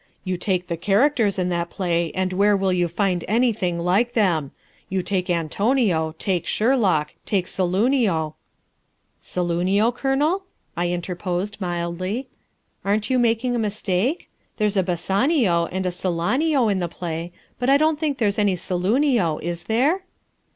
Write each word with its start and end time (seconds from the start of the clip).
You 0.23 0.35
take 0.35 0.65
the 0.65 0.77
characters 0.77 1.37
in 1.37 1.49
that 1.49 1.69
play 1.69 2.11
and 2.15 2.33
where 2.33 2.57
will 2.57 2.73
you 2.73 2.87
find 2.87 3.23
anything 3.27 3.77
like 3.77 4.13
them? 4.13 4.49
You 4.89 5.03
take 5.03 5.29
Antonio, 5.29 6.15
take 6.17 6.47
Sherlock, 6.47 7.13
take 7.23 7.45
Saloonio" 7.45 8.33
"Saloonio, 9.21 9.91
Colonel?" 9.93 10.45
I 10.75 10.89
interposed 10.89 11.61
mildly, 11.61 12.27
"aren't 12.83 13.11
you 13.11 13.19
making 13.19 13.55
a 13.55 13.59
mistake? 13.59 14.27
There's 14.57 14.75
a 14.75 14.81
Bassanio 14.81 15.67
and 15.67 15.85
a 15.85 15.91
Salanio 15.91 16.67
in 16.67 16.79
the 16.79 16.89
play, 16.89 17.31
but 17.59 17.69
I 17.69 17.77
don't 17.77 17.99
think 17.99 18.17
there's 18.17 18.39
any 18.39 18.55
Saloonio, 18.55 19.37
is 19.43 19.65
there?" 19.65 20.01